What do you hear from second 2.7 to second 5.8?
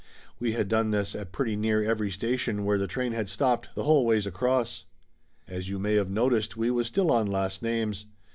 the train had stopped, the whole ways across. As you